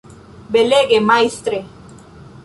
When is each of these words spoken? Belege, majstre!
Belege, 0.55 0.99
majstre! 1.09 1.61